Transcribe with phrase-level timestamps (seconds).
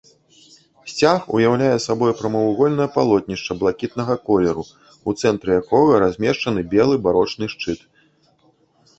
[0.91, 4.63] Сцяг уяўляе сабой прамавугольнае палотнішча блакітнага колеру,
[5.11, 7.81] у цэнтры якога размешчаны белы барочны шчыт.